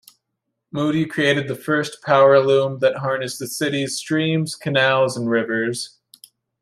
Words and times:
Moody 0.71 1.05
created 1.05 1.47
the 1.47 1.53
first 1.53 2.01
power 2.01 2.39
loom 2.39 2.79
that 2.79 2.97
harnessed 2.97 3.37
the 3.37 3.45
city's 3.45 3.97
streams, 3.97 4.55
canals, 4.55 5.15
and 5.15 5.29
rivers. 5.29 5.99